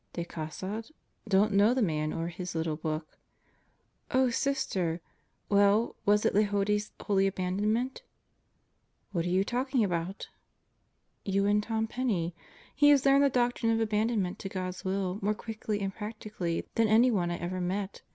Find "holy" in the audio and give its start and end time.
6.99-7.27